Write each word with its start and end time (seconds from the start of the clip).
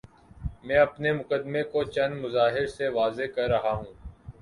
میں 0.63 0.77
اپنے 0.77 1.11
مقدمے 1.13 1.63
کو 1.63 1.83
چند 1.85 2.19
مظاہر 2.21 2.67
سے 2.67 2.87
واضح 2.89 3.25
کر 3.35 3.49
رہا 3.49 3.71
ہوں۔ 3.71 3.93